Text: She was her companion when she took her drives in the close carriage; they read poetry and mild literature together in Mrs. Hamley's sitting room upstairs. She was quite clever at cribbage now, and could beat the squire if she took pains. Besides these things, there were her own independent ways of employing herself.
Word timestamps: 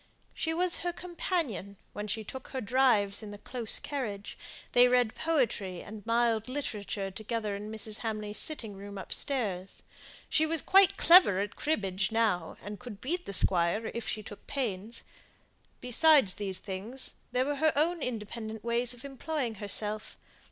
She 0.33 0.51
was 0.51 0.77
her 0.77 0.91
companion 0.91 1.77
when 1.93 2.07
she 2.07 2.23
took 2.23 2.47
her 2.47 2.59
drives 2.59 3.21
in 3.21 3.29
the 3.29 3.37
close 3.37 3.77
carriage; 3.77 4.35
they 4.71 4.87
read 4.87 5.13
poetry 5.13 5.83
and 5.83 6.03
mild 6.07 6.49
literature 6.49 7.11
together 7.11 7.55
in 7.55 7.71
Mrs. 7.71 7.99
Hamley's 7.99 8.39
sitting 8.39 8.73
room 8.75 8.97
upstairs. 8.97 9.83
She 10.27 10.47
was 10.47 10.59
quite 10.63 10.97
clever 10.97 11.39
at 11.39 11.55
cribbage 11.55 12.11
now, 12.11 12.57
and 12.63 12.79
could 12.79 12.99
beat 12.99 13.27
the 13.27 13.31
squire 13.33 13.91
if 13.93 14.07
she 14.09 14.23
took 14.23 14.47
pains. 14.47 15.03
Besides 15.81 16.33
these 16.33 16.57
things, 16.57 17.13
there 17.31 17.45
were 17.45 17.57
her 17.57 17.71
own 17.75 18.01
independent 18.01 18.63
ways 18.63 18.95
of 18.95 19.05
employing 19.05 19.53
herself. 19.61 20.17